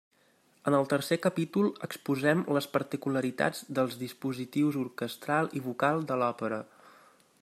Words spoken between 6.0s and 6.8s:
de l'òpera.